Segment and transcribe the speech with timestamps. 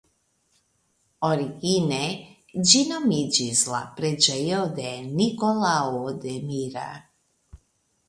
[1.27, 1.99] Origine
[2.71, 4.91] ĝi nomiĝis la preĝejo de
[5.23, 6.91] Nikolao de Mira.